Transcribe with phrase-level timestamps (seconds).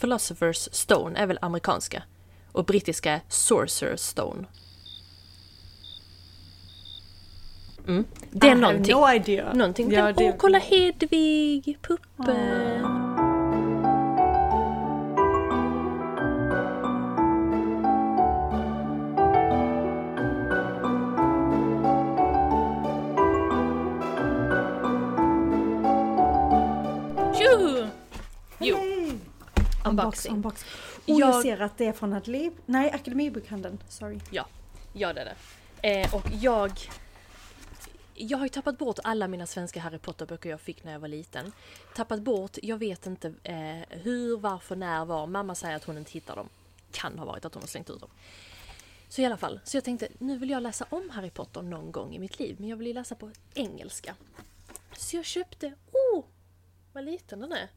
[0.00, 2.02] Philosopher's Stone är väl amerikanska.
[2.52, 4.44] Och brittiska är Sorcerer's Stone.
[7.88, 8.04] Mm.
[8.30, 8.94] Det är I någonting.
[8.94, 9.52] have no idea.
[9.52, 9.92] Någonting.
[9.92, 11.78] Ja, det- Åh, kolla Hedvig!
[11.82, 12.77] Puppe!
[29.98, 30.32] Unboxing.
[30.32, 30.64] Unbox.
[30.96, 31.20] Och jag...
[31.20, 32.52] Jag- ser att det är från Atelier...
[32.66, 33.78] Nej, Akademibokhandeln.
[33.88, 34.20] Sorry.
[34.30, 34.46] Ja,
[34.92, 36.00] ja det är det.
[36.00, 36.72] Eh, och jag...
[38.20, 41.08] Jag har ju tappat bort alla mina svenska Harry Potter-böcker jag fick när jag var
[41.08, 41.52] liten.
[41.94, 43.56] Tappat bort, jag vet inte eh,
[43.88, 45.26] hur, varför, när, var.
[45.26, 46.48] Mamma säger att hon inte hittar dem.
[46.92, 48.10] Kan ha varit att hon har slängt ut dem.
[49.08, 51.92] Så i alla fall, så jag tänkte nu vill jag läsa om Harry Potter någon
[51.92, 52.56] gång i mitt liv.
[52.58, 54.14] Men jag vill ju läsa på engelska.
[54.96, 56.24] Så jag köpte, oh!
[56.92, 57.68] Vad liten den är.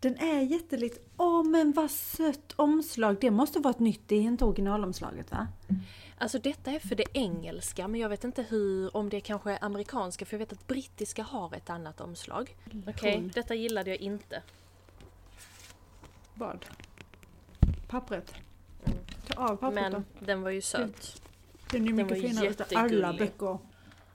[0.00, 1.02] Den är jätteliten.
[1.16, 3.16] Åh, men vad sött omslag.
[3.20, 4.00] Det måste vara ett nytt.
[4.06, 5.48] Det är inte originalomslaget, va?
[6.18, 9.64] Alltså detta är för det engelska men jag vet inte hur, om det kanske är
[9.64, 12.56] amerikanska för jag vet att brittiska har ett annat omslag.
[12.88, 13.28] Okej, Hon.
[13.34, 14.42] detta gillade jag inte.
[16.34, 16.64] Vad?
[17.88, 18.34] Pappret.
[19.26, 20.02] Ta av pappret Men då.
[20.20, 21.22] den var ju söt.
[21.70, 23.58] Den är den mycket var finare utan alla böcker.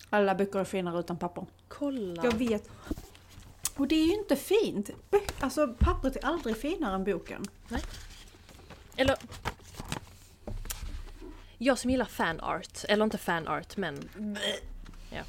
[0.09, 1.45] Alla böcker är finare utan papper.
[1.67, 2.23] Kolla!
[2.25, 2.69] Jag vet.
[3.75, 4.89] Och det är ju inte fint.
[5.39, 7.45] Alltså pappret är aldrig finare än boken.
[8.95, 9.17] Eller...
[11.57, 14.09] Jag som gillar fanart, eller inte fanart men...
[15.09, 15.23] Ja.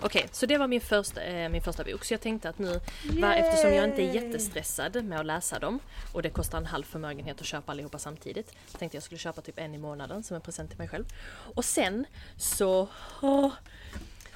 [0.00, 2.04] Okej, så det var min första, eh, min första bok.
[2.04, 2.80] Så jag tänkte att nu,
[3.20, 5.78] va, eftersom jag inte är jättestressad med att läsa dem
[6.12, 8.54] och det kostar en halv förmögenhet att köpa allihopa samtidigt.
[8.78, 11.04] Tänkte jag skulle köpa typ en i månaden som en present till mig själv.
[11.54, 12.88] Och sen så...
[13.22, 13.52] åh,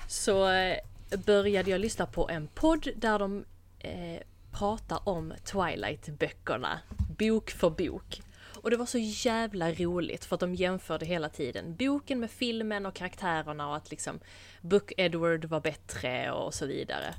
[0.09, 0.79] så eh,
[1.27, 3.45] började jag lyssna på en podd där de
[3.79, 6.79] eh, pratar om Twilight-böckerna,
[7.19, 8.23] bok för bok.
[8.63, 12.87] Och det var så jävla roligt för att de jämförde hela tiden boken med filmen
[12.87, 14.21] och karaktärerna och att liksom
[14.61, 17.15] Book Edward var bättre och så vidare.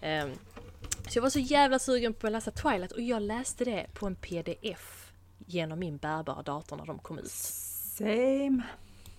[0.00, 0.30] Ehm,
[1.08, 4.06] så jag var så jävla sugen på att läsa Twilight och jag läste det på
[4.06, 5.12] en pdf
[5.46, 7.30] genom min bärbara dator när de kom ut.
[7.30, 8.62] Same.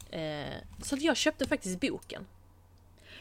[0.09, 2.25] Eh, så jag köpte faktiskt boken.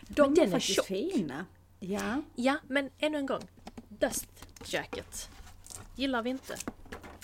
[0.08, 1.46] De Men den är är faktiskt fina.
[1.80, 2.22] Ja.
[2.36, 3.42] Ja, men ännu en gång.
[3.88, 4.28] Dust
[4.64, 5.28] Jacket.
[5.96, 6.56] Gillar vi inte.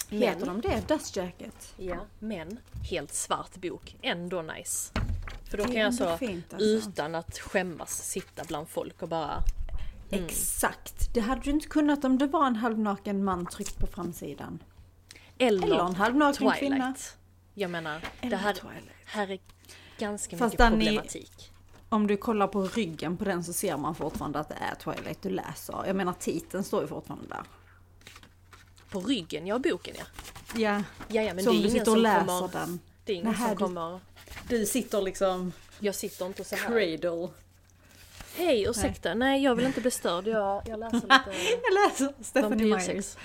[0.08, 0.88] Heter de det?
[0.88, 1.74] Dust Jacket?
[1.76, 2.58] Ja, men
[2.90, 3.96] helt svart bok.
[4.02, 4.92] Ändå nice.
[5.50, 6.68] För då Det kan jag så fint, alltså.
[6.68, 9.38] utan att skämmas sitta bland folk och bara
[10.12, 10.24] Mm.
[10.24, 11.14] Exakt.
[11.14, 14.62] Det hade du inte kunnat om det var en halvnaken man tryckt på framsidan.
[15.38, 16.58] Eller, Eller en halvnaken Twilight.
[16.58, 16.94] kvinna.
[17.54, 18.84] Jag menar, det Eller här, Twilight.
[19.06, 19.38] här är
[19.98, 21.52] ganska Fast mycket Danny- problematik.
[21.88, 25.22] Om du kollar på ryggen på den så ser man fortfarande att det är Twilight
[25.22, 25.82] du läser.
[25.86, 27.42] Jag menar titeln står ju fortfarande där.
[28.90, 30.04] På ryggen, ja boken ja.
[30.56, 32.48] Ja, Ja, ja men så det är du sitter och läser kommer...
[32.52, 32.80] den.
[33.04, 34.00] Det är ingen Nähä, som du- kommer...
[34.48, 36.66] Du sitter liksom Jag sitter inte så här.
[36.68, 37.28] cradle.
[38.36, 39.14] Hej, ursäkta.
[39.14, 40.26] Nej, jag vill inte bli störd.
[40.26, 43.16] Jag, jag läser lite Jag läser Stephanie Myers.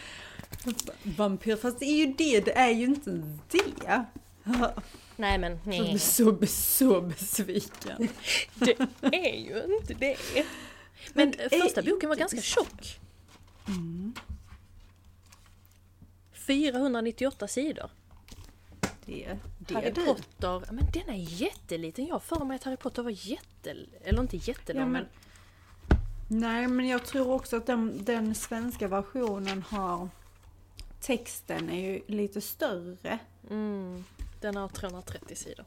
[1.03, 3.11] Vampyr, fast det är ju det, det är ju inte
[3.51, 4.05] det.
[5.21, 5.81] Nej men, nej.
[5.81, 8.07] blir så, så besviken.
[8.55, 10.17] Det är ju inte det.
[11.13, 12.41] Men Men första boken var ganska det.
[12.43, 12.99] tjock.
[16.33, 17.89] 498 sidor.
[19.05, 20.05] Det, det Harry är du.
[20.05, 22.05] Potter, men den är jätteliten.
[22.05, 23.75] Jag har för mig att Harry Potter var jätte...
[24.03, 25.05] Eller inte jättelång Ja, men...
[26.27, 30.09] men, nej, men jag tror också att den, den svenska versionen har...
[31.01, 33.19] Texten är ju lite större.
[33.49, 34.03] Mm,
[34.41, 35.65] den har 330 sidor.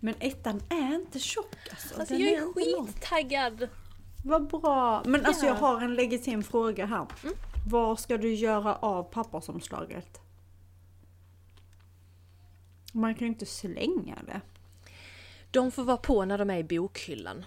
[0.00, 2.00] Men ettan är inte tjock alltså.
[2.00, 2.86] Alltså jag är lång.
[2.86, 3.68] skittaggad!
[4.24, 5.02] Vad bra.
[5.06, 5.52] Men alltså Ja.
[5.52, 7.06] jag har en legitim fråga här.
[7.22, 7.34] Mm.
[7.70, 10.20] Vad ska du göra av pappersomslaget?
[12.92, 14.40] Man kan ju inte slänga det.
[15.50, 17.44] De får vara på när de är i bokhyllan.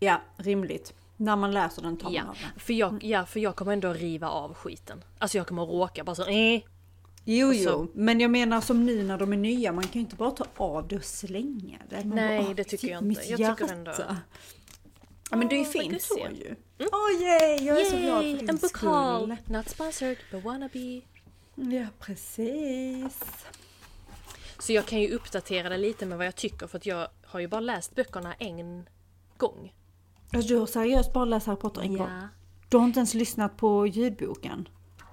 [0.00, 0.94] Ja, rimligt.
[1.16, 2.60] När man läser den tar man Ja, av den.
[2.60, 5.04] för jag, ja, för jag kommer ändå riva av skiten.
[5.18, 6.26] Alltså jag kommer råka bara så...
[6.26, 6.62] Eh.
[7.24, 7.62] Jo, Och jo.
[7.64, 10.30] så- Men jag menar som nu när de är nya, man kan ju inte bara
[10.30, 12.04] ta av det och slänga det.
[12.04, 13.20] Man Nej, bara, "Åh, det tycker jag inte.
[13.20, 14.16] Jag tycker hjärta." ändå-
[15.30, 16.54] Ja, men det är ju fint så ju.
[16.78, 18.36] Åh yay, jag är så glad för Yay!
[18.36, 19.36] din En skull.
[19.46, 21.00] Not sponsored, but wannabe.
[21.54, 23.22] Ja, precis.
[24.58, 27.40] Så jag kan ju uppdatera det lite med vad jag tycker för att jag har
[27.40, 28.86] ju bara läst böckerna en
[29.36, 29.74] gång.
[30.32, 32.08] Alltså, du har seriöst bara läst Harry Potter en gång?
[32.68, 34.68] Du har inte ens lyssnat på ljudboken?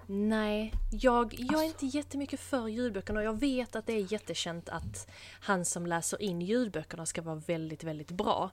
[0.09, 4.69] Nej, jag, jag är inte jättemycket för ljudböckerna och jag vet att det är jättekänt
[4.69, 5.07] att
[5.42, 8.50] han som läser in ljudböckerna ska vara väldigt, väldigt bra.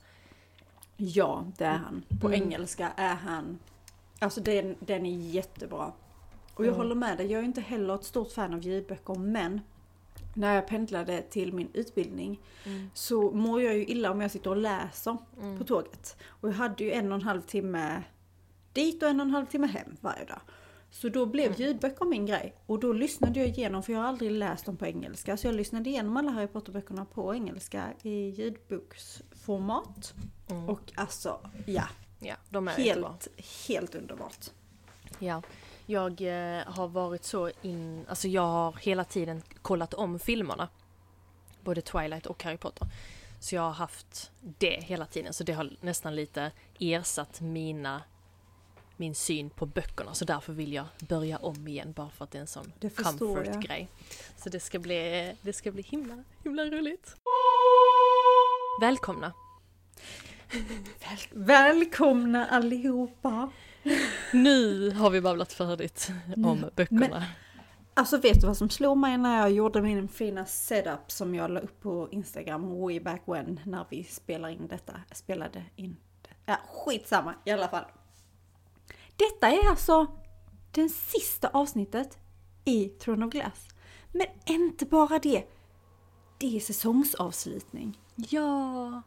[0.97, 2.03] Ja, det är han.
[2.21, 2.43] På Mm.
[2.43, 3.59] engelska är han...
[4.19, 5.93] Alltså den, den är jättebra.
[6.55, 6.77] Och jag Mm.
[6.77, 9.61] håller med dig, jag är inte heller ett stort fan av ljudböcker men
[10.35, 12.91] när jag pendlade till min utbildning Mm.
[12.95, 15.59] så mår jag ju illa om jag sitter och läser Mm.
[15.59, 16.17] på tåget.
[16.27, 18.03] Och jag hade ju en och en halv timme
[18.73, 20.41] dit och en och en halv timme hem varje dag.
[20.94, 21.61] Så då blev Mm.
[21.61, 22.55] ljudböcker min grej.
[22.67, 25.37] Och då lyssnade jag igenom, för jag har aldrig läst dem på engelska.
[25.37, 30.14] Så jag lyssnade igenom alla Harry Potter-böckerna på engelska i ljudboksformat.
[30.50, 30.69] Mm.
[30.69, 31.85] Och alltså, ja.
[32.19, 32.73] Ja, de är.
[32.73, 33.29] Helt,
[33.69, 34.50] helt underbart.
[35.19, 35.43] Ja.
[35.87, 38.05] Jag eh, har varit så in...
[38.08, 40.69] Alltså jag har hela tiden kollat om filmerna.
[41.61, 42.88] Både Twilight och Harry Potter.
[43.40, 45.32] Så jag har haft det hela tiden.
[45.32, 46.50] Så det har nästan lite
[46.81, 48.02] ersatt mina
[48.96, 50.14] min syn på böckerna.
[50.14, 53.88] Så därför vill jag börja om igen bara för att det är en sån comfort-grej.
[54.37, 57.17] Så det ska bli, det ska bli himla, himla roligt.
[58.81, 59.32] Välkomna!
[61.00, 63.50] Väl, välkomna allihopa!
[64.32, 67.25] Nu har vi babblat färdigt om böckerna.
[67.97, 71.50] Alltså vet du vad som slog mig när jag gjorde min fina setup som jag
[71.50, 76.29] la upp på Instagram way back when när vi spelar in detta, spelade in det.
[76.47, 77.85] Ja, skitsamma i alla fall.
[79.16, 80.06] Detta är alltså
[80.70, 82.19] den sista avsnittet
[82.64, 83.69] i Throne of Glass.
[84.12, 85.44] Men inte bara det.
[86.38, 88.00] Det är säsongsavslutning.
[88.14, 89.02] Ja,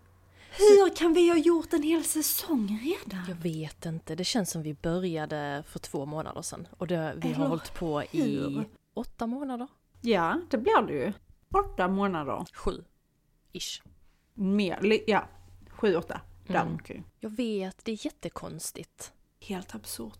[0.57, 3.25] Hur kan vi ha gjort en hel säsong redan?
[3.27, 4.15] jag vet inte.
[4.15, 6.67] Det känns som vi började för två månader sedan.
[6.77, 8.65] Och det, vi har Eller hållit på i hur?
[8.93, 9.67] åtta månader?
[10.01, 11.13] Ja, det blir det ju.
[11.53, 12.45] Åtta månader.
[12.53, 12.83] Sju.
[13.53, 13.81] Ish.
[14.33, 15.27] Mer, ja.
[15.69, 16.21] Sju, åtta.
[16.47, 16.53] Mm.
[16.61, 17.03] Däromkring.
[17.19, 19.13] Jag vet, det är jättekonstigt.
[19.39, 20.19] Helt absurt.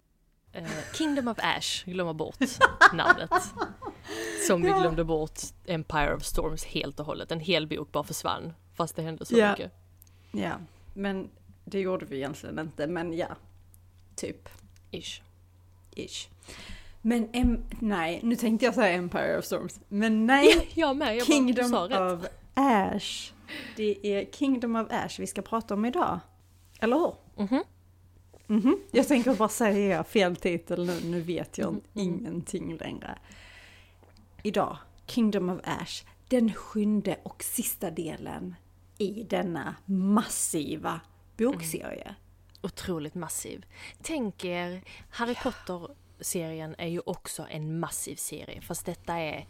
[0.54, 2.40] Eh, Kingdom of Ash glömmer bort
[2.94, 3.30] namnet.
[4.48, 4.80] Som vi Ja.
[4.80, 7.32] glömde bort Empire of Storms helt och hållet.
[7.32, 8.54] En hel bok bara försvann.
[8.74, 9.50] Fast det hände så Ja.
[9.52, 9.72] mycket.
[10.32, 10.52] Ja,
[10.94, 11.30] men
[11.66, 13.28] det gjorde vi egentligen inte, men ja.
[14.16, 14.50] Typ.
[14.92, 15.22] Ish.
[15.96, 16.30] Ish.
[17.02, 19.80] Men em, nej, nu tänkte jag säga Empire of Storms.
[19.88, 22.00] Men nej, Jag med, jag bara, Kingdom rätt.
[22.24, 23.32] of Ash.
[23.76, 26.20] Det är Kingdom of Ash vi ska prata om idag.
[26.80, 27.14] Eller hur?
[28.48, 28.60] Mhm.
[28.60, 28.78] Mhm.
[28.92, 31.82] Jag tänker bara säga fel titel nu, nu vet jag Mhm.
[31.94, 33.20] ingenting längre.
[34.44, 38.56] Idag, Kingdom of Ash, den sjunde och sista delen
[38.98, 41.02] i denna massiva
[41.38, 42.16] bokserie.
[42.62, 43.66] Otroligt massiv.
[44.02, 48.62] Tänk er, Harry Potter-serien är ju också en massiv serie.
[48.62, 49.48] Fast detta är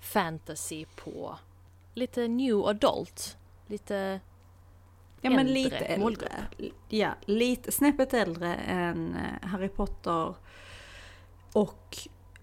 [0.00, 1.38] fantasy på
[1.94, 3.36] lite new adult.
[3.66, 4.20] Lite...
[5.24, 5.98] Ja men Äldre lite äldre.
[5.98, 6.30] målgrupp.
[6.88, 10.34] Ja, lite snäppet äldre än eh, Harry Potter.
[11.52, 11.96] Och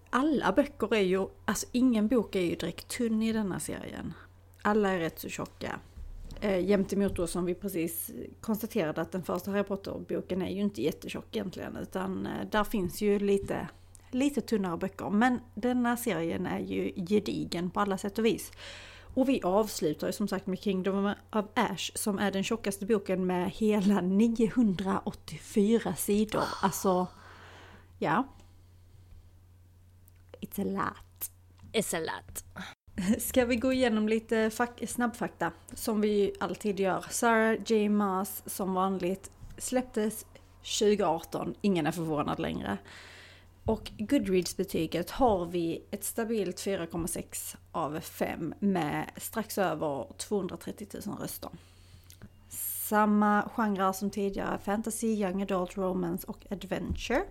[0.09, 4.13] alla böcker är ju, alltså ingen bok är ju direkt tunn i denna serien.
[4.61, 5.79] Alla är rätt så tjocka.
[6.41, 8.11] Eh, jämt emot då som vi precis
[8.41, 11.77] konstaterade att den första Harry Potter-boken är ju inte jättetjock egentligen.
[11.77, 13.67] Utan eh, där finns ju lite,
[14.11, 15.09] lite tunnare böcker.
[15.09, 18.51] Men denna serien är ju gedigen på alla sätt och vis.
[19.13, 23.49] Och vi avslutar som sagt med Kingdom of Ash som är den tjockaste boken med
[23.49, 26.43] hela 984 sidor.
[26.61, 27.07] Alltså,
[27.99, 28.27] ja.
[30.41, 31.31] It's a lot.
[31.73, 32.43] It's a lot.
[33.21, 37.05] Ska vi gå igenom lite fak- snabbfakta som vi alltid gör.
[37.09, 40.25] Sarah J Maas som vanligt släpptes
[40.79, 42.77] 2018, ingen är förvånad längre.
[43.69, 51.49] Och Goodreads-betyget har vi ett stabilt 4,6 av 5 med strax över 230 000 röster.
[52.87, 57.23] Samma genrer som tidigare, fantasy, young adult, romance och adventure.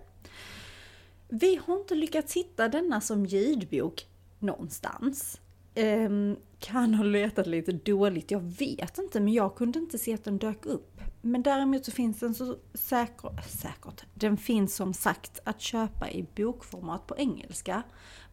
[1.27, 4.07] Vi har inte lyckats hitta denna som ljudbok
[4.39, 5.39] någonstans.
[5.79, 10.23] Ehm, kan ha letat lite dåligt, jag vet inte, men jag kunde inte se att
[10.23, 11.01] den dök upp.
[11.21, 16.25] Men däremot så finns den så säker, säkert, den finns som sagt att köpa i
[16.35, 17.83] bokformat på engelska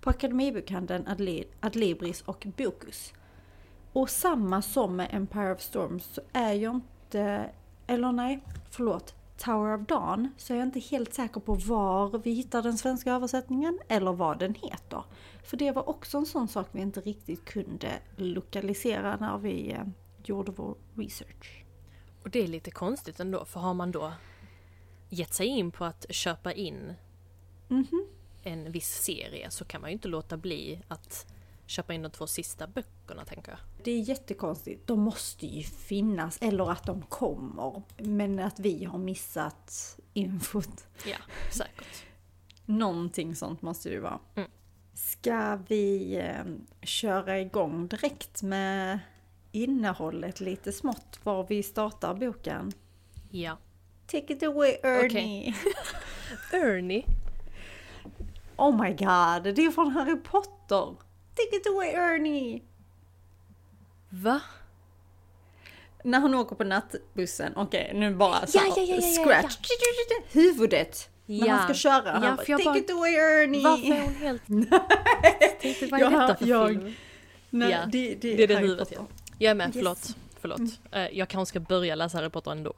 [0.01, 1.07] på Akademibokhandeln,
[1.61, 3.13] Adlibris och Bokus.
[3.93, 7.51] Och samma som med Empire of Storms så är jag inte,
[7.87, 12.31] eller nej, förlåt, Tower of Dawn så är jag inte helt säker på var vi
[12.33, 15.05] hittar den svenska översättningen eller vad den heter.
[15.45, 19.83] För det var också en sån sak vi inte riktigt kunde lokalisera när vi eh,
[20.25, 21.65] gjorde vår research.
[22.23, 24.13] Och det är lite konstigt ändå, för har man då
[25.09, 26.95] gett sig in på att köpa in
[27.69, 28.07] Mhm.
[28.43, 31.27] en viss serie så kan man ju inte låta bli att
[31.67, 33.59] köpa in de två sista böckerna tänker jag.
[33.85, 34.87] Det är jättekonstigt.
[34.87, 37.83] De måste ju finnas, eller att de kommer.
[37.99, 40.87] Men att vi har missat infot.
[41.07, 41.19] Ja,
[41.53, 42.05] säkert.
[42.67, 44.19] Någonting sånt måste det ju vara.
[44.35, 44.51] Mm.
[44.95, 46.45] Ska vi eh,
[46.83, 48.99] köra igång direkt med
[49.53, 52.73] innehållet lite smått var vi startar boken?
[53.31, 53.59] Ja.
[54.07, 55.55] Take it away Ernie!
[56.53, 57.05] Ernie.
[58.57, 61.06] Oh my god, det är från Harry Potter!
[61.37, 62.63] Take it away Ernie!
[64.09, 64.41] Va?
[66.05, 69.59] När hon åker på nattbussen, okej nu bara så Ja, ja, ja, ja, ja, scratch,
[70.33, 71.09] huvudet!
[71.27, 71.55] När Ja.
[71.55, 73.63] han ska köra, han bara, jag Take bara- it away Ernie!
[73.65, 74.47] Varför är hon helt...
[75.61, 76.95] Tänkte, vad är Jag- detta för jag- film?
[77.51, 79.07] Nej, Ja, det, det, Det är det huvudet ja.
[79.39, 79.75] Jag är med, Yes.
[79.77, 80.17] förlåt.
[80.41, 80.61] Förlåt.
[80.91, 82.73] Eh, Jag kanske ska börja läsa Harry Potter ändå.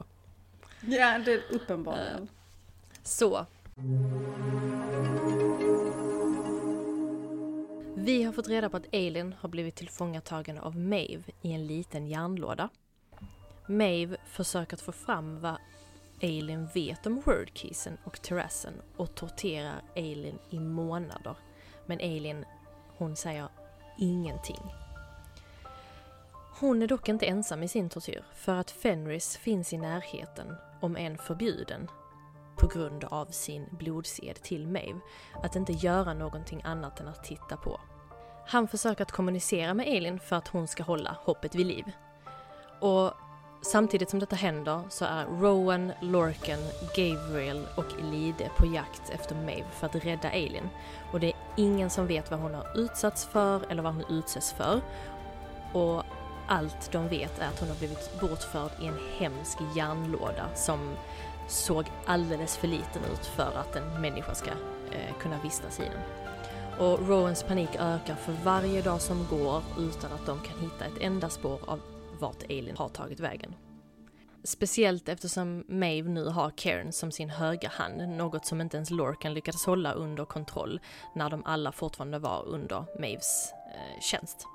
[0.81, 2.27] Ja, det är uppenbarligen.
[3.03, 3.45] Så.
[8.09, 12.07] Vi har fått reda på att Ailin har blivit tillfångatagen av Maeve i en liten
[12.07, 12.69] järnlåda.
[13.67, 15.55] Maeve försöker att få fram vad
[16.21, 21.35] Ailin vet om Wordkeysen och terrassen och torterar Ailin i månader.
[21.85, 22.45] Men Ailin,
[22.97, 23.47] hon säger
[23.97, 24.71] ingenting.
[26.59, 30.95] Hon är dock inte ensam i sin tortyr för att Fenris finns i närheten, om
[30.95, 31.87] än förbjuden,
[32.57, 34.99] på grund av sin blodsed till Maeve,
[35.43, 37.79] att inte göra någonting annat än att titta på.
[38.51, 41.91] Han försöker att kommunicera med Elin för att hon ska hålla hoppet vid liv.
[42.79, 43.13] Och
[43.61, 46.59] samtidigt som detta händer så är Rowan, Lorcan,
[46.95, 50.69] Gabriel och Elide på jakt efter Maeve för att rädda Elin.
[51.11, 54.53] Och det är ingen som vet vad hon har utsatts för eller vad hon utsätts
[54.53, 54.81] för.
[55.73, 56.03] Och
[56.47, 60.95] allt de vet är att hon har blivit bortförd i en hemsk järnlåda som
[61.47, 64.49] såg alldeles för liten ut för att en människa ska
[64.91, 66.28] eh, kunna vistas i den.
[66.79, 71.01] Och Rowans panik ökar för varje dag som går utan att de kan hitta ett
[71.01, 71.79] enda spår av
[72.19, 73.55] vart Elin har tagit vägen.
[74.43, 79.33] Speciellt eftersom Maeve nu har Cairn som sin höga hand, något som inte ens Lorcan
[79.33, 80.79] lyckades hålla under kontroll
[81.15, 84.47] när de alla fortfarande var under Maeves eh, tjänst.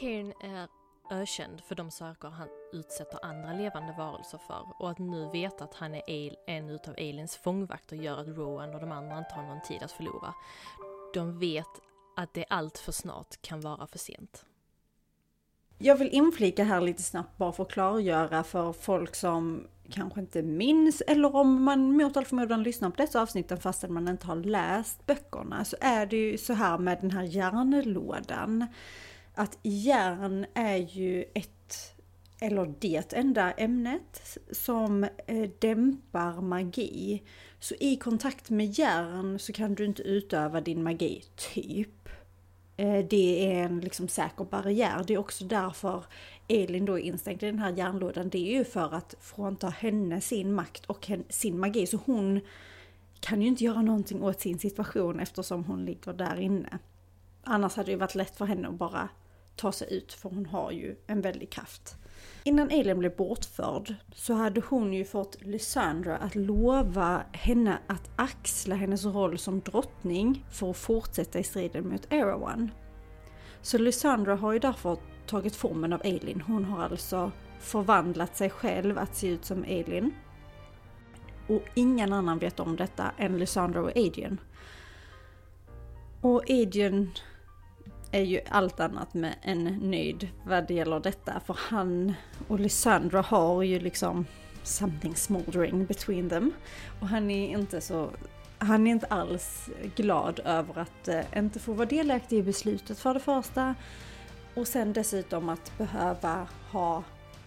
[0.00, 0.68] Cairn är
[1.10, 5.74] ökänd för de saker han utsätter andra levande varelser för och att nu veta att
[5.74, 9.62] han är en utav Ailins fångvakter gör att Rowan och de andra inte har någon
[9.62, 10.34] tid att förlora.
[11.14, 11.66] De vet
[12.16, 14.44] att det allt för snart kan vara för sent.
[15.78, 20.42] Jag vill inflika här lite snabbt bara för att klargöra för folk som kanske inte
[20.42, 24.36] minns eller om man mot all förmodan lyssnar på dessa avsnitten fastän man inte har
[24.36, 28.66] läst böckerna så är det ju så här med den här järnlådan
[29.34, 31.98] att järn är ju ett
[32.40, 37.22] eller det enda ämnet som eh, dämpar magi.
[37.60, 42.08] Så i kontakt med järn så kan du inte utöva din magi, typ.
[42.76, 45.04] Eh, det är en liksom säker barriär.
[45.06, 46.04] Det är också därför
[46.48, 48.28] Elin då är instängd i den här järnlådan.
[48.28, 51.86] Det är ju för att frånta henne sin makt och sin magi.
[51.86, 52.40] Så hon
[53.20, 56.78] kan ju inte göra någonting åt sin situation eftersom hon ligger där inne.
[57.44, 59.08] Annars hade det ju varit lätt för henne att bara
[59.56, 61.96] ta sig ut för hon har ju en väldig kraft.
[62.48, 68.74] Innan Elin blev bortförd så hade hon ju fått Lysandra att lova henne att axla
[68.74, 72.70] hennes roll som drottning för att fortsätta i striden mot Erawan.
[73.60, 76.40] Så Lysandra har ju därför tagit formen av Elin.
[76.40, 80.14] Hon har alltså förvandlat sig själv att se ut som Elin.
[81.48, 84.40] Och ingen annan vet om detta än Lysandra och Adrian.
[86.20, 87.10] Och Adrian
[88.12, 91.40] är ju allt annat med en nöjd vad det gäller detta.
[91.40, 92.14] För han
[92.48, 94.26] och Lysandra har ju liksom
[94.62, 96.52] something smoldering between them.
[97.00, 98.10] Och han är inte så,
[98.58, 103.14] han är inte alls glad över att eh, inte få vara delaktig i beslutet för
[103.14, 103.74] det första.
[104.54, 107.02] Och sen dessutom att behöva ha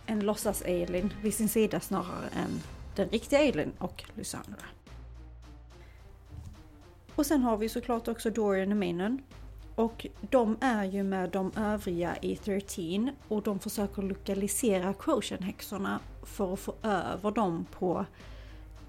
[0.06, 2.62] en låtsas-Elin vid sin sida snarare än
[2.96, 4.66] den riktiga Elin och Lysandra.
[7.16, 9.22] Och sen har vi såklart också Dorian och Manon.
[9.76, 16.54] Och de är ju med de övriga i 13 och de försöker lokalisera Quotient-häxorna för
[16.54, 18.06] att få över dem på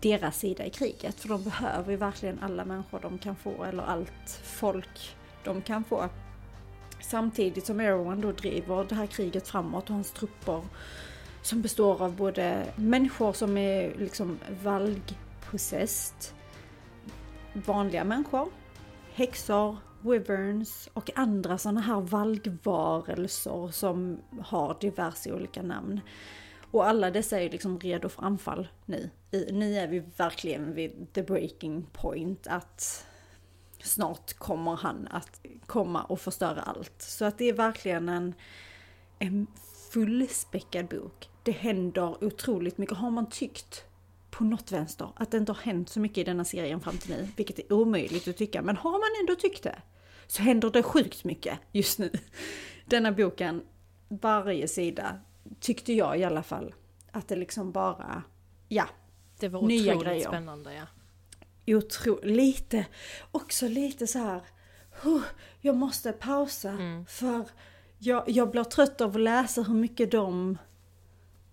[0.01, 1.21] deras sida i kriget.
[1.21, 5.85] För de behöver ju verkligen alla människor de kan få, eller allt folk de kan
[5.85, 6.09] få.
[7.01, 10.63] Samtidigt som Erwan då driver det här kriget framåt och hans trupper
[11.43, 16.35] som består av både människor som är liksom valgpossessed,
[17.53, 18.49] vanliga människor,
[19.15, 26.01] häxor, wyverns och andra sådana här valgvarelser som har diverse olika namn.
[26.71, 29.11] Och alla dessa är ju liksom redo för anfall nu.
[29.31, 33.07] Nu är vi verkligen vid the breaking point att
[33.83, 37.03] snart kommer han att komma och förstöra allt.
[37.03, 38.35] Så att det är verkligen en,
[39.19, 39.47] en
[39.91, 41.29] fullspäckad bok.
[41.43, 42.97] Det händer otroligt mycket.
[42.97, 43.85] Har man tyckt
[44.33, 47.11] på något vänster att det inte har hänt så mycket i denna serien fram till
[47.11, 49.83] nu, vilket är omöjligt att tycka, men har man ändå tyckt det,
[50.27, 52.11] så händer det sjukt mycket just nu.
[52.87, 53.63] Denna boken,
[54.09, 55.21] varje sida,
[55.61, 56.75] tyckte jag i alla fall,
[57.11, 58.23] att det liksom bara,
[58.69, 58.89] ja,
[59.39, 60.29] Det var Nya grejer.
[60.29, 60.87] spännande ja.
[61.77, 62.87] otro, lite,
[63.31, 64.41] också lite så här,
[65.03, 65.23] "Huh,
[65.61, 67.07] jag måste pausa Mm.
[67.07, 67.45] för
[67.99, 70.59] jag, jag blir trött av att läsa hur mycket de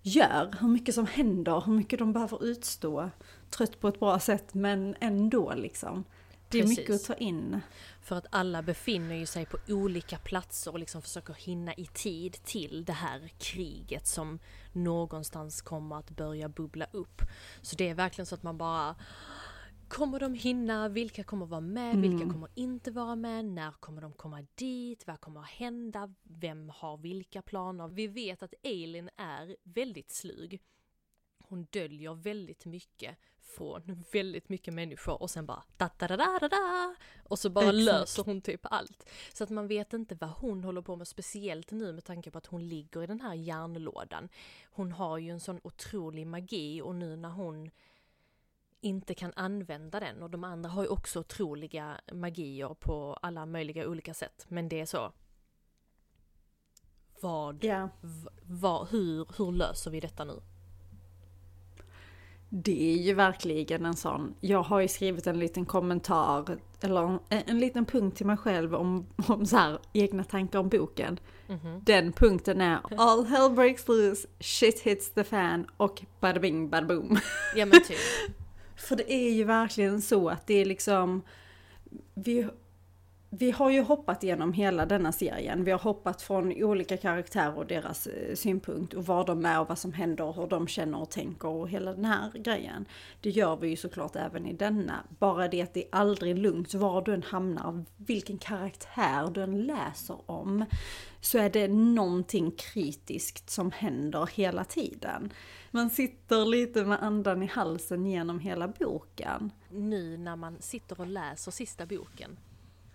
[0.01, 3.09] gör, hur mycket som händer, hur mycket de behöver utstå.
[3.49, 6.03] Trött på ett bra sätt men ändå liksom.
[6.49, 6.77] Det är Precis.
[6.77, 7.61] mycket att ta in.
[8.01, 12.37] För att alla befinner ju sig på olika platser och liksom försöker hinna i tid
[12.43, 14.39] till det här kriget som
[14.73, 17.21] någonstans kommer att börja bubbla upp.
[17.61, 18.95] Så det är verkligen så att man bara
[19.89, 20.89] Kommer de hinna?
[20.89, 21.97] Vilka kommer vara med?
[21.97, 23.45] Vilka kommer inte vara med?
[23.45, 25.07] När kommer de komma dit?
[25.07, 26.13] Vad kommer att hända?
[26.23, 27.87] Vem har vilka planer?
[27.87, 30.61] Vi vet att Eileen är väldigt slug.
[31.43, 36.39] Hon döljer väldigt mycket från väldigt mycket människor och sen bara da da da da
[36.39, 37.85] da da och så bara Exakt.
[37.85, 39.09] löser hon typ allt.
[39.33, 42.37] Så att man vet inte vad hon håller på med, speciellt nu med tanke på
[42.37, 44.29] att hon ligger i den här järnlådan.
[44.71, 47.69] Hon har ju en sån otrolig magi och nu när hon
[48.81, 53.87] inte kan använda den och de andra har ju också otroliga magier på alla möjliga
[53.87, 54.45] olika sätt.
[54.47, 55.11] Men det är så.
[57.21, 57.63] Vad,
[58.01, 60.41] v- vad hur, hur löser vi detta nu?
[62.51, 64.35] Det är ju verkligen en sån.
[64.39, 68.75] Jag har ju skrivit en liten kommentar, eller en, en liten punkt till mig själv
[68.75, 71.19] om, om så här, egna tankar om boken.
[71.47, 71.81] Mhm.
[71.85, 76.87] Den punkten är All hell breaks loose, shit hits the fan och bada bing bada
[76.87, 77.17] boom.
[77.55, 77.97] Ja men typ.
[78.79, 81.21] För det är ju verkligen så att det är liksom,
[82.13, 82.47] vi,
[83.31, 85.63] vi har ju hoppat genom hela denna serien.
[85.63, 89.69] Vi har hoppat från olika karaktärer och deras eh, synpunkt och vad de är och
[89.69, 92.85] vad som händer och hur de känner och tänker och hela den här grejen.
[93.21, 95.03] Det gör vi ju såklart även i denna.
[95.19, 99.61] Bara det att det är aldrig lugnt var du än hamnar, vilken karaktär du än
[99.61, 100.65] läser om,
[101.21, 105.33] så är det någonting kritiskt som händer hela tiden.
[105.71, 109.51] Man sitter lite med andan i halsen genom hela boken.
[109.71, 112.37] nu när man sitter och läser sista boken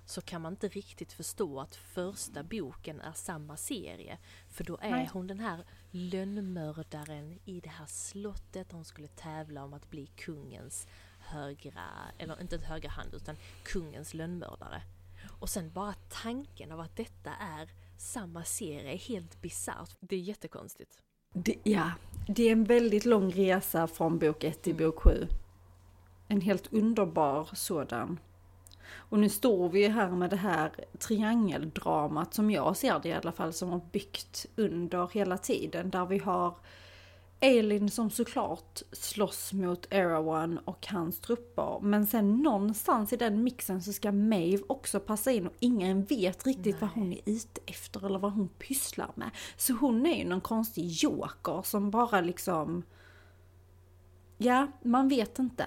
[0.06, 4.18] så kan man inte riktigt förstå att första boken är samma serie.
[4.48, 5.10] För då är Nej.
[5.12, 8.72] hon den här lönnmördaren i det här slottet.
[8.72, 10.86] Hon skulle tävla om att bli kungens
[11.18, 11.82] högra,
[12.18, 14.82] eller inte ett högra hand utan kungens lönnmördare.
[15.40, 19.96] Och sen bara tanken av att detta är samma serie är helt bisarrt.
[20.00, 20.98] Det är jättekonstigt.
[21.32, 21.92] Det, ja,
[22.28, 25.28] det är en väldigt lång resa från bok 1 till bok 7.
[26.28, 28.18] En helt underbar sådan.
[28.92, 33.12] Och nu står vi ju här med det här triangeldramat som jag ser det i
[33.12, 35.90] alla fall som har byggt under hela tiden.
[35.90, 36.54] Där vi har
[37.40, 41.78] Elin som såklart slåss mot Erawan och hans trupper.
[41.82, 46.46] Men sen någonstans i den mixen så ska Maeve också passa in och ingen vet
[46.46, 49.30] riktigt vad hon är ute efter eller vad hon pysslar med.
[49.56, 52.82] Så hon är ju någon konstig joker som bara liksom...
[54.38, 55.66] Ja, man vet inte.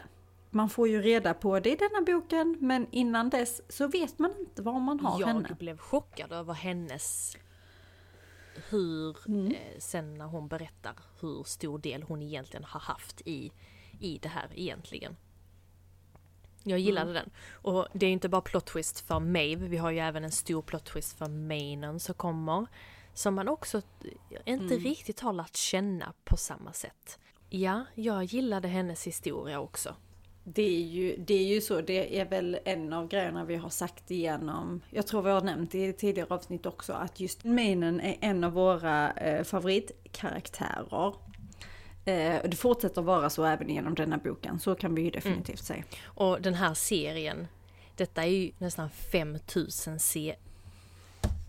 [0.50, 4.34] Man får ju reda på det i denna boken, men innan dess så vet man
[4.40, 5.56] inte var man har jag henne.
[5.60, 7.38] blev chockad över hennes
[8.70, 9.48] hur, Mm.
[9.52, 13.52] eh, sen när hon berättar hur stor del hon egentligen har haft i,
[14.00, 15.16] i det här egentligen.
[16.64, 17.14] Jag gillade Mm.
[17.24, 17.32] den.
[17.52, 20.62] Och det är inte bara plot twist för Maeve, vi har ju även en stor
[20.62, 22.68] plot twist för Mainen som kommer.
[23.14, 23.82] Som man också
[24.46, 24.80] inte Mm.
[24.84, 27.20] riktigt har lärt känna på samma sätt.
[27.50, 29.96] Ja, jag gillade hennes historia också.
[30.54, 33.70] Det är, ju, det är ju så, det är väl en av grejerna vi har
[33.70, 38.18] sagt igenom, jag tror vi har nämnt i tidigare avsnitt också, att just Mainen är
[38.22, 41.14] en av våra eh, favoritkaraktärer.
[42.06, 45.84] Eh, det fortsätter vara så även genom denna boken, så kan vi ju definitivt säga.
[46.06, 47.48] Och den här serien,
[47.96, 50.36] detta är ju nästan 5000 se...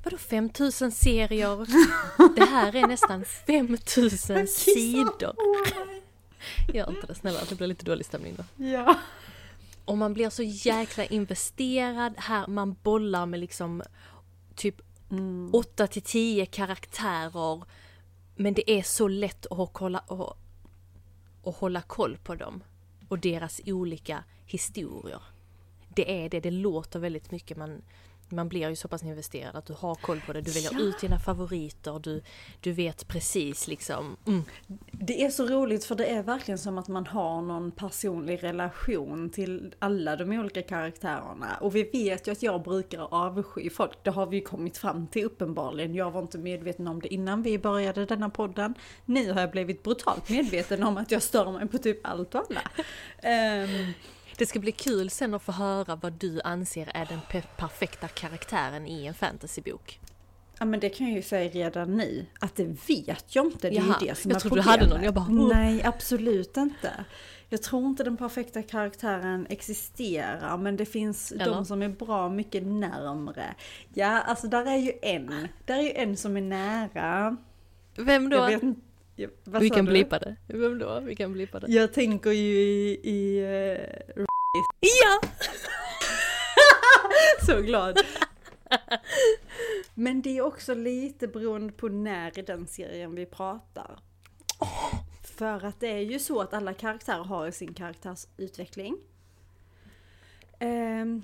[0.05, 1.67] Vadå 5000 serier?
[2.37, 5.35] Det här är nästan 5000 sidor.
[6.75, 8.65] Gör inte det snälla, det blir lite dålig stämning då.
[8.65, 8.99] Ja.
[9.85, 13.83] Och man blir så jäkla investerad här, man bollar med liksom
[14.55, 15.51] typ Mm.
[15.53, 17.63] 8 till 10 karaktärer.
[18.37, 20.37] Men det är så lätt att kolla, att,
[21.45, 22.63] att hålla koll på dem.
[23.09, 25.23] Och deras olika historier.
[25.89, 27.57] Det är det, det låter väldigt mycket.
[27.57, 27.83] Man,
[28.31, 30.41] man blir ju så pass investerad att du har koll på det.
[30.41, 30.81] Du väljer Ja.
[30.81, 32.23] ut dina favoriter, du,
[32.61, 34.17] du vet precis liksom.
[34.27, 34.43] Mm.
[34.93, 39.31] Det är så roligt för det är verkligen som att man har någon personlig relation
[39.31, 41.57] till alla de olika karaktärerna.
[41.61, 45.07] Och vi vet ju att jag brukar avsky folk, det har vi ju kommit fram
[45.07, 45.95] till uppenbarligen.
[45.95, 48.75] Jag var inte medveten om det innan vi började denna podden.
[49.05, 52.45] Nu har jag blivit brutalt medveten om att jag stör mig på typ allt och
[52.51, 52.61] alla.
[53.29, 53.93] Ehm,
[54.39, 58.09] Det ska bli kul sen att få höra vad du anser är den pe- perfekta
[58.09, 60.01] karaktären i en fantasybok.
[60.59, 63.71] Ja men det kan jag ju säga redan nu, att det vet jag inte.
[63.71, 64.81] Det är Jaha, ju det som jag är trodde du problemet.
[64.81, 65.49] hade någon, jag bara, oh.
[65.55, 67.05] Nej, absolut inte.
[67.49, 71.45] Jag tror inte den perfekta karaktären existerar, men det finns Eller?
[71.45, 73.55] de som är bra mycket närmre.
[73.95, 75.49] Ja, alltså där är ju en.
[75.65, 77.37] Där är ju en som är nära.
[77.97, 78.37] Vem då?
[78.37, 78.81] Jag vet inte.
[79.45, 79.91] Vad Vi kan du?
[79.91, 80.37] blipa det.
[80.47, 81.01] Vem då?
[81.01, 81.73] Vi kan blipa det.
[81.73, 83.01] Jag tänker ju i...
[83.03, 84.25] i eh,
[84.81, 85.29] Ja!
[87.47, 87.99] så glad.
[89.95, 93.99] Men det är också lite beroende på när i den serien vi pratar.
[95.25, 98.97] För att det är ju så att alla karaktärer har sin karaktärsutveckling.
[100.59, 101.23] Ehm,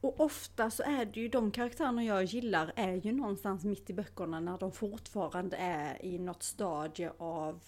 [0.00, 3.92] och ofta så är det ju de karaktärerna jag gillar är ju någonstans mitt i
[3.92, 7.60] böckerna när de fortfarande är i något stadie av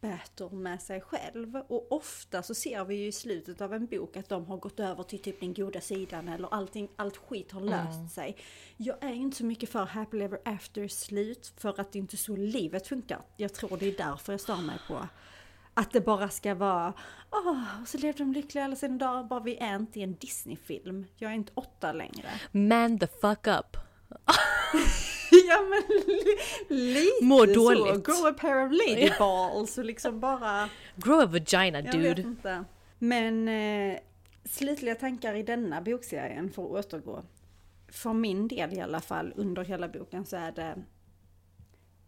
[0.00, 1.56] battle med sig själv.
[1.56, 4.80] Och ofta så ser vi ju i slutet av en bok att de har gått
[4.80, 8.36] över till typ den goda sidan eller allting, allt skit har löst sig.
[8.76, 12.18] Jag är inte så mycket för happy ever after slut för att det inte är
[12.18, 13.22] så livet funkar.
[13.36, 15.08] Jag tror det är därför jag stör mig på.
[15.78, 16.92] Att det bara ska vara,
[17.30, 20.14] åh, och så lever de lyckliga alla sina dagar, bara vi är inte i en
[20.14, 21.06] Disney-film.
[21.16, 22.28] Jag är inte åtta längre.
[22.52, 23.76] Man the fuck up.
[25.48, 26.24] ja men li,
[26.94, 28.04] lite Mår så, dåligt.
[28.06, 32.22] grow a pair of lady balls och liksom bara Grow a vagina Jag vet dude.
[32.22, 32.64] inte.
[32.98, 33.98] Men eh,
[34.44, 37.22] slutliga tankar i denna bokserien för att återgå.
[37.88, 40.74] För min del i alla fall under hela boken så är det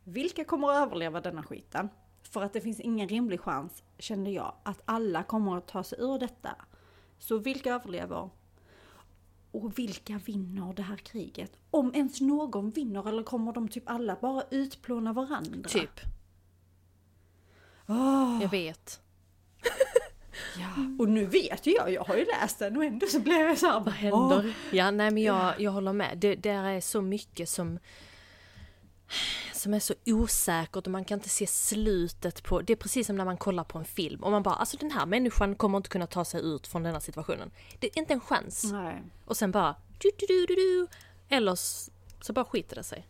[0.05, 1.89] vilka kommer att överleva denna skiten?
[2.31, 5.99] För att det finns ingen rimlig chans, kände jag, att alla kommer att ta sig
[6.01, 6.57] ur detta.
[7.19, 8.31] Så vilka överlever?
[9.51, 11.53] Och vilka vinner det här kriget?
[11.71, 15.69] Om ens någon vinner eller kommer de typ alla bara utplåna varandra?
[15.69, 16.01] Typ.
[17.87, 18.38] Åh.
[18.43, 19.01] Jag vet.
[20.59, 23.38] Ja, och nu vet ju jag, jag har ju läst den och ändå så blir
[23.38, 24.55] jag såhär, Vad händer?
[24.73, 26.19] Ja, nej men jag, jag håller med.
[26.19, 27.79] Det där är så mycket som
[29.59, 32.61] som är så osäkert och man kan inte se slutet på...
[32.61, 34.90] Det är precis som när man kollar på en film och man bara alltså den
[34.90, 37.51] här människan kommer inte kunna ta sig ut från denna situationen.
[37.79, 38.73] Det är inte en chans.
[38.73, 39.03] Nej.
[39.25, 40.87] Och sen bara du, du, du, du, du.
[41.29, 41.55] Eller
[42.25, 43.07] så bara skiter det sig.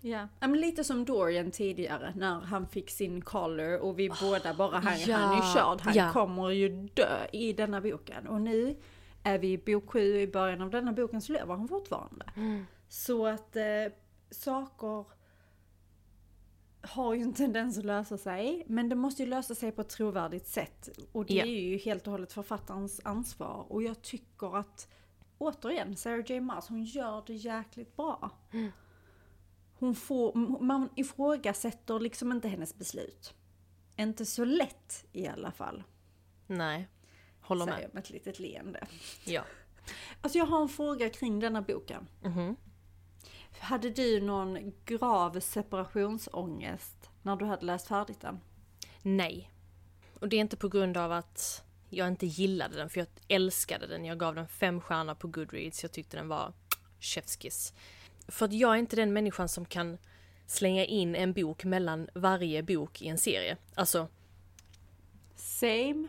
[0.00, 0.28] Ja.
[0.40, 5.00] men lite som Dorian tidigare när han fick sin collar och vi båda bara, han,
[5.06, 6.12] ja, han är körd, han ja.
[6.12, 8.26] kommer ju dö i denna boken.
[8.26, 8.76] Och nu
[9.22, 12.24] är vi i bok 7 i början av denna boken så lever han fortfarande.
[12.88, 13.62] Så att eh,
[14.30, 15.04] saker
[16.80, 19.88] har ju en tendens att lösa sig, men det måste ju lösa sig på ett
[19.88, 20.88] trovärdigt sätt.
[21.12, 21.44] Och det Ja.
[21.44, 23.66] är ju helt och hållet författarens ansvar.
[23.72, 24.88] Och jag tycker att,
[25.38, 28.30] återigen, Sarah J Maas, hon gör det jäkligt bra.
[29.78, 33.34] Hon får, man ifrågasätter liksom inte hennes beslut.
[33.96, 35.82] Inte så lätt i alla fall.
[36.46, 36.88] Nej.
[37.40, 37.84] Håller säger med.
[37.84, 38.86] jag med ett litet leende.
[39.24, 39.42] Ja.
[40.20, 42.08] Alltså jag har en fråga kring denna boken.
[42.22, 42.56] Mhm.
[43.58, 48.40] Hade du någon grav separationsångest när du hade läst färdigt den?
[49.02, 49.50] Nej.
[50.20, 53.86] Och det är inte på grund av att jag inte gillade den, för jag älskade
[53.86, 54.04] den.
[54.04, 55.82] Jag gav den fem stjärnor på Goodreads.
[55.82, 56.52] Jag tyckte den var
[57.00, 57.74] chefskiss.
[58.28, 59.98] För att jag är inte den människan som kan
[60.46, 63.56] slänga in en bok mellan varje bok i en serie.
[63.74, 64.08] Alltså,
[65.36, 66.08] Same.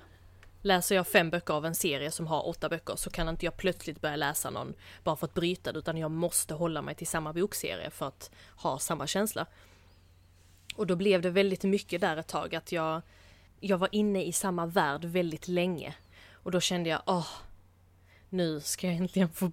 [0.61, 3.57] Läser jag fem böcker av en serie som har åtta böcker så kan inte jag
[3.57, 7.07] plötsligt börja läsa någon bara för att bryta det, utan jag måste hålla mig till
[7.07, 9.45] samma bokserie för att ha samma känsla.
[10.75, 13.01] Och då blev det väldigt mycket där ett tag att jag,
[13.59, 15.95] jag var inne i samma värld väldigt länge.
[16.31, 17.27] Och då kände jag, åh,
[18.29, 19.51] nu ska jag äntligen få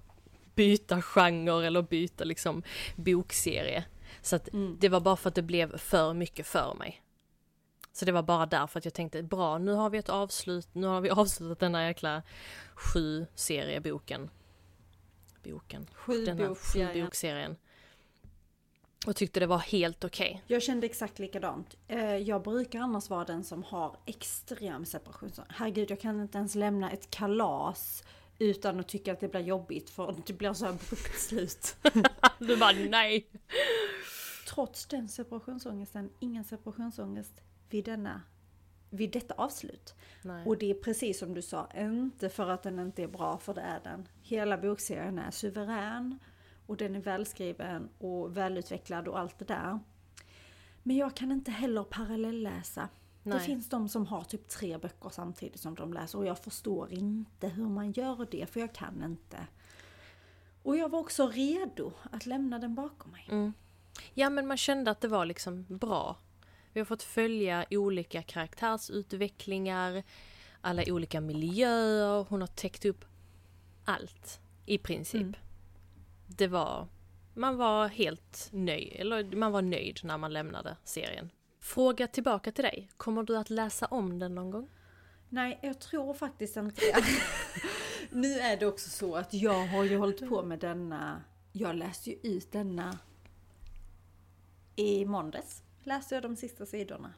[0.54, 2.62] byta genre eller byta liksom
[2.96, 3.84] bokserie.
[4.22, 7.03] Så att det var bara för att det blev för mycket för mig.
[7.96, 10.86] Så det var bara därför att jag tänkte, bra nu har vi ett avslut, nu
[10.86, 12.22] har vi avslutat denna jäkla
[12.74, 14.30] sju serieboken.
[15.44, 15.86] Boken.
[15.94, 17.56] Sju sju bokserien.
[19.06, 20.42] Och tyckte det var helt okej.
[20.46, 21.74] Jag kände exakt likadant.
[21.88, 25.52] Eh, Jag brukar annars vara den som har extrem separationsångest.
[25.58, 28.04] Herregud, jag kan inte ens lämna ett kalas
[28.38, 31.76] utan att tycka att det blir jobbigt för det blir så abrupt slut.
[32.38, 33.26] Du bara nej!
[34.48, 38.22] Trots den separationsångesten, ingen separationsångest vid denna
[38.90, 39.94] vid detta avslut.
[40.22, 40.46] nej.
[40.46, 43.54] Och det är precis som du sa, inte för att den inte är bra, för
[43.54, 44.08] det är den.
[44.22, 46.18] Hela bokserien är suverän
[46.66, 49.78] och den är välskriven och välutvecklad och allt det där.
[50.82, 52.88] Men jag kan inte heller parallellläsa.
[53.22, 53.40] Det Nej.
[53.40, 57.48] finns de som har typ tre böcker samtidigt som de läser och jag förstår inte
[57.48, 59.46] hur man gör det, för jag kan inte.
[60.62, 63.28] Och jag var också redo att lämna den bakom mig.
[63.30, 63.52] Mm.
[64.14, 66.16] Ja men man kände att det var liksom bra.
[66.74, 70.02] Vi har fått följa olika karaktärsutvecklingar,
[70.60, 73.04] alla olika miljöer, hon har täckt upp
[73.84, 75.22] allt i princip.
[75.22, 75.34] Mm.
[76.26, 76.88] Det var
[77.34, 81.30] man var helt nöjd, eller man var nöjd när man lämnade serien.
[81.60, 84.68] Fråga tillbaka till dig, kommer du att läsa om den någon gång?
[85.28, 87.04] Nej, jag tror faktiskt inte det.
[88.10, 92.10] nu är det också så att jag har ju hållit på med denna, jag läste
[92.10, 92.98] ju ut denna
[94.76, 95.63] i måndags.
[95.84, 97.14] Läste jag de sista sidorna.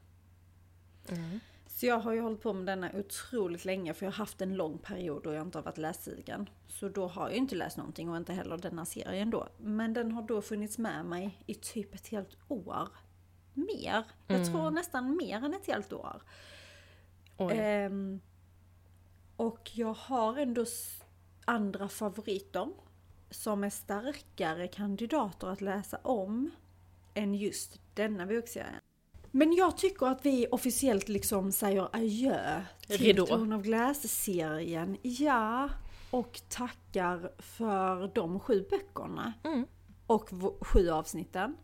[1.09, 1.40] Mm.
[1.66, 4.55] Så jag har ju hållit på med denna otroligt länge för jag har haft en
[4.57, 6.50] lång period då jag inte har varit lässugen.
[6.68, 9.48] Så då har jag inte läst någonting och inte heller denna serien då.
[9.59, 12.88] Men den har då funnits med mig i typ ett helt år.
[13.55, 14.05] Mer.
[14.26, 14.52] Jag Mm.
[14.52, 16.22] tror nästan mer än ett helt år.
[17.38, 18.20] Ehm,
[19.37, 20.64] och jag har ändå
[21.44, 22.68] andra favoriter
[23.31, 26.50] som är starkare kandidater att läsa om
[27.16, 28.81] än just denna bokserien.
[29.31, 33.26] Men jag tycker att vi officiellt liksom säger adjö till Ridå.
[33.26, 34.96] Tron of Glass-serien.
[35.02, 35.68] Ja,
[36.11, 39.66] och tackar för de sju böckerna Mm.
[40.07, 41.57] och sju avsnitten.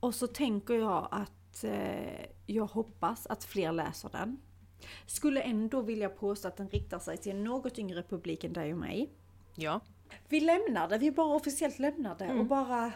[0.00, 4.36] Och så tänker jag att eh, jag hoppas att fler läser den.
[5.06, 8.72] Skulle ändå vilja påstå att den riktar sig till en något yngre publik än dig
[8.72, 9.10] och mig.
[9.54, 9.80] Ja.
[10.28, 12.92] Vi lämnar det, vi bara officiellt lämnar det och bara...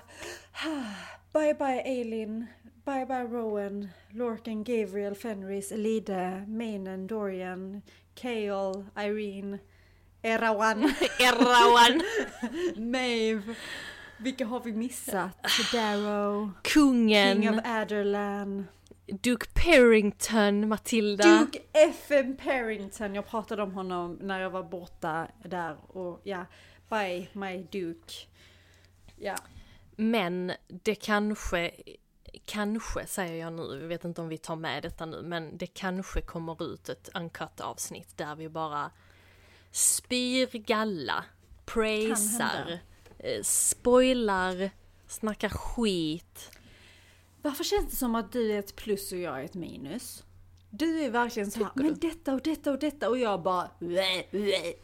[1.32, 2.46] Bye bye Eileen,
[2.84, 7.82] bye bye Rowan, Lorcan, Gabriel, Fenris, Elide, Mainen, Dorian,
[8.14, 9.58] Kale, Irene,
[10.22, 10.82] Erawan,
[11.20, 12.02] Errawan!
[12.92, 13.54] Maeve.
[14.18, 15.30] Vilka har vi missat?
[15.72, 17.42] Darrow, Kungen!
[17.42, 18.66] King of Aderlan,
[19.06, 21.38] Duke Perrington, Matilda.
[21.38, 22.36] Duke F.M.
[22.36, 23.14] Parrington.
[23.14, 26.44] Jag pratade om honom när jag var borta där och ja,
[26.88, 28.14] bye my Duke.
[29.16, 29.36] Ja,
[29.96, 31.70] Men det kanske,
[32.44, 35.66] kanske säger jag nu, jag vet inte om vi tar med detta nu, men det
[35.66, 38.90] kanske kommer ut ett uncut avsnitt där vi bara
[39.70, 41.24] spyr galla,
[41.64, 42.78] praisar,
[43.18, 44.70] eh, spoilar,
[45.06, 46.50] snackar skit.
[47.42, 50.24] Varför känns det som att du är ett plus och jag är ett minus?
[50.70, 53.70] Du är verkligen så här, men detta och detta och detta och jag bara...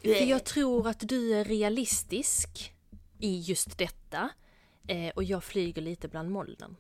[0.03, 2.75] För jag tror att du är realistisk
[3.18, 4.29] i just detta.
[4.88, 6.77] Eh, och jag flyger lite bland molnen.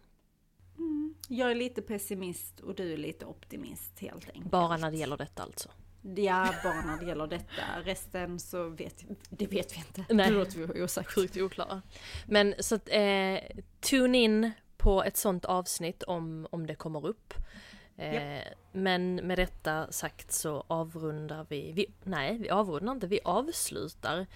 [1.28, 4.50] Jag är lite pessimist och du är lite optimist helt enkelt.
[4.50, 5.68] Bara när det gäller detta alltså.
[6.16, 7.62] Ja, bara när det gäller detta.
[7.84, 10.04] Resten så vet, det vet vi inte.
[10.14, 10.28] Nej.
[10.30, 11.12] Det låter vi osagt.
[11.12, 11.82] Sjukt oklara.
[12.26, 13.38] Men så att, eh,
[13.80, 17.34] tune in på ett sånt avsnitt om, om det kommer upp.
[17.96, 24.26] Eh, Men med detta sagt så avrundar vi, vi, nej vi avrundar inte, vi avslutar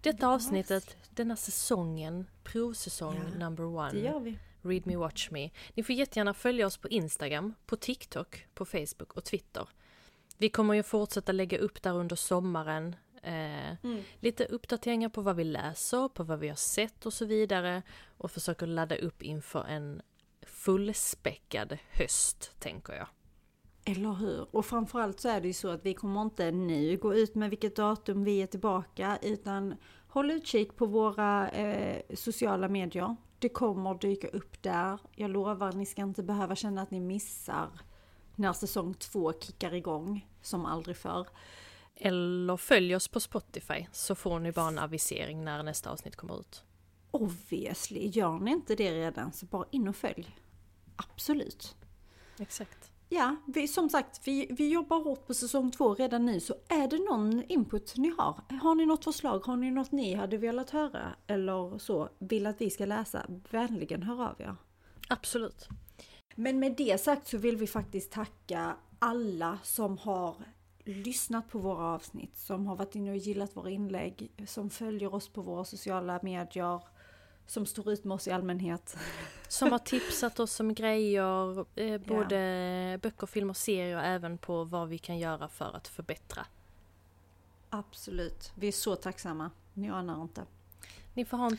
[0.00, 3.92] detta avsnittet, denna säsongen, provsäsong Ja, number one.
[3.92, 4.38] Det gör vi.
[4.62, 5.50] Read Me Watch Me.
[5.74, 9.68] Ni får jättegärna följa oss på Instagram, på TikTok, på Facebook och Twitter.
[10.38, 12.96] Vi kommer ju fortsätta lägga upp där under sommaren.
[13.22, 13.74] Eh,
[14.20, 17.82] Lite uppdateringar på vad vi läser, på vad vi har sett och så vidare.
[18.18, 20.02] Och försöker ladda upp inför en
[20.66, 23.08] fullspäckad höst, tänker jag.
[23.84, 24.56] Eller hur?
[24.56, 27.50] Och framförallt så är det ju så att vi kommer inte nu gå ut med
[27.50, 29.74] vilket datum vi är tillbaka utan
[30.08, 33.16] håll utkik på våra eh, sociala medier.
[33.38, 35.00] Det kommer dyka upp där.
[35.14, 37.68] Jag lovar, ni ska inte behöva känna att ni missar
[38.34, 41.26] när säsong två kickar igång som aldrig förr.
[41.94, 46.40] Eller följ oss på Spotify så får ni bara en avisering när nästa avsnitt kommer
[46.40, 46.64] ut.
[47.10, 50.36] Obviously, gör ni inte det redan så bara in och följ.
[50.96, 51.76] Absolut.
[52.38, 52.90] Exakt.
[53.08, 56.88] Ja, vi, som sagt, vi, vi jobbar hårt på säsong två redan nu, så är
[56.88, 58.40] det någon input ni har?
[58.62, 59.46] Har ni något förslag?
[59.46, 61.14] Har ni något ni hade velat höra?
[61.26, 63.26] Eller så, vill att vi ska läsa?
[63.50, 64.56] Vänligen hör av er.
[65.08, 65.68] Absolut.
[66.34, 70.36] Men med det sagt så vill vi faktiskt tacka alla som har
[70.84, 75.28] lyssnat på våra avsnitt, som har varit inne och gillat våra inlägg, som följer oss
[75.28, 76.80] på våra sociala medier,
[77.46, 78.96] som står ut med oss i allmänhet.
[79.48, 84.98] Som har tipsat oss om grejer, eh, både böcker, filmer, serier även på vad vi
[84.98, 86.46] kan göra för att förbättra.
[87.70, 89.50] Absolut, vi är så tacksamma.
[89.74, 90.44] Ni anar inte.
[91.14, 91.58] Ni får ha en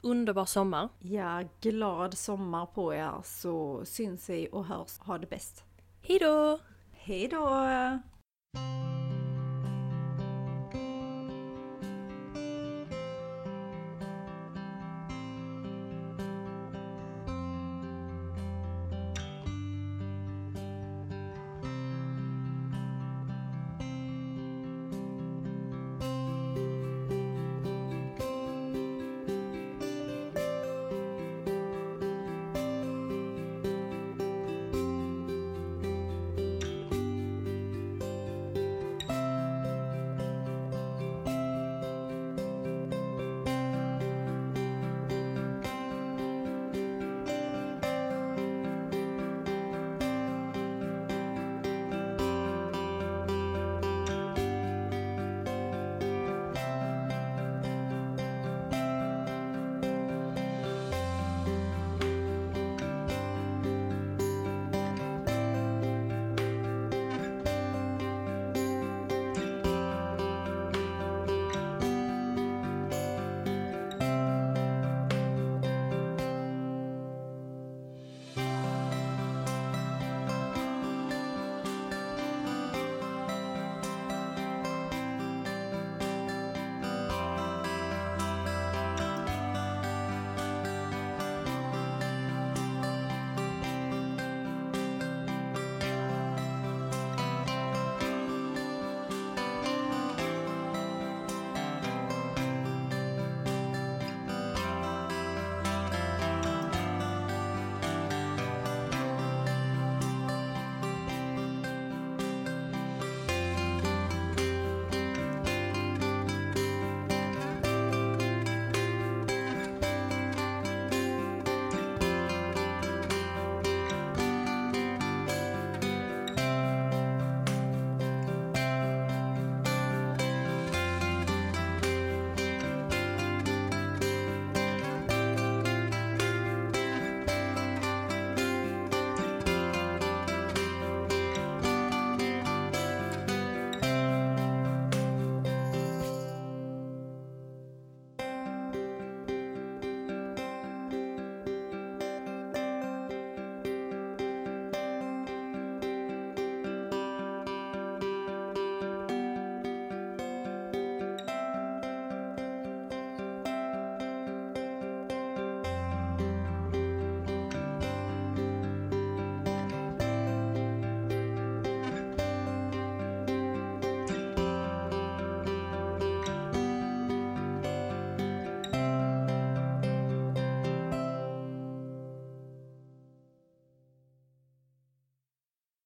[0.00, 0.88] underbar sommar.
[0.98, 4.98] Ja, glad sommar på er så syns vi och hörs.
[4.98, 5.64] Ha det bäst.
[6.02, 6.58] Hejdå!
[6.92, 7.48] Hej då!